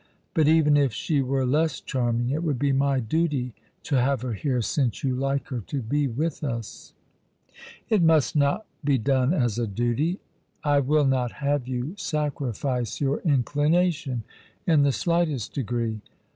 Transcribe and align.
Bat 0.33 0.47
even 0.47 0.77
if 0.77 0.91
she 0.93 1.21
were 1.21 1.45
less 1.45 1.79
charming 1.79 2.31
it 2.31 2.41
would 2.41 2.57
be 2.57 2.71
my 2.71 2.99
duty 2.99 3.53
to 3.83 4.01
have 4.01 4.23
her 4.23 4.33
here 4.33 4.59
since 4.59 5.03
you 5.03 5.13
like 5.13 5.49
her 5.49 5.59
to 5.67 5.79
be 5.83 6.07
with 6.07 6.43
us."" 6.43 6.95
But 7.87 7.97
it 7.97 8.01
must 8.01 8.35
not 8.35 8.65
be 8.83 8.97
done 8.97 9.31
as 9.31 9.59
a 9.59 9.67
duty. 9.67 10.19
I 10.63 10.79
will 10.79 11.05
not 11.05 11.33
have 11.33 11.67
you 11.67 11.93
sacrifice 11.97 12.99
your 12.99 13.19
inclination 13.19 14.23
in 14.65 14.81
the 14.81 14.91
slightest 14.91 15.53
degree." 15.53 16.01